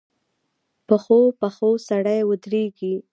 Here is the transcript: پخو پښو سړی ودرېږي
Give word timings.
پخو 0.87 1.19
پښو 1.39 1.69
سړی 1.87 2.19
ودرېږي 2.29 2.93